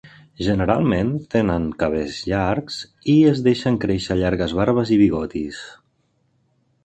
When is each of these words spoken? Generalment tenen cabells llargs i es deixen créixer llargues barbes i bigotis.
Generalment 0.43 1.09
tenen 1.33 1.65
cabells 1.83 2.15
llargs 2.31 2.79
i 3.13 3.15
es 3.33 3.43
deixen 3.49 3.77
créixer 3.83 4.17
llargues 4.21 4.57
barbes 4.61 4.95
i 4.95 4.97
bigotis. 5.03 5.61